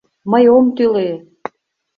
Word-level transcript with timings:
Мый 0.31 0.45
ом 0.55 0.65
тӱлӧ! 0.75 1.07